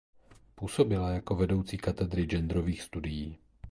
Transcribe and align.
Působila 0.55 1.11
jako 1.11 1.35
vedoucí 1.35 1.77
Katedry 1.77 2.23
genderových 2.25 2.81
studií. 2.81 3.37